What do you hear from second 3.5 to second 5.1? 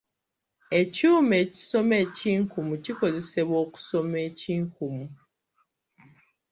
okusoma ekinkumu.